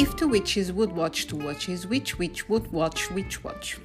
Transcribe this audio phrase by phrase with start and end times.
[0.00, 3.76] If two witches would watch two watches, which witch would watch witch watch?